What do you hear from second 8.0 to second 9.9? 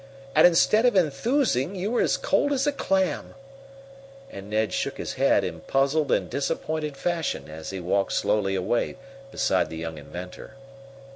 slowly along beside the